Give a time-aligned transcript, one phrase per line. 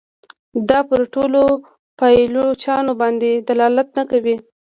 [0.69, 1.41] دا پر ټولو
[1.99, 4.35] پایلوچانو باندي دلالت نه کوي.